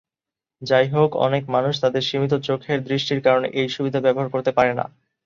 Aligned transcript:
যাইহোক, 0.61 1.11
অনেক 1.17 1.43
মানুষ 1.49 1.73
তাদের 1.83 2.03
সীমিত 2.03 2.33
চোখের 2.47 2.79
দৃষ্টির 2.83 3.19
কারণে 3.21 3.47
এই 3.53 3.67
সুবিধা 3.69 3.99
ব্যবহার 4.01 4.29
করতে 4.29 4.51
পারে 4.57 4.71
না। 4.73 4.85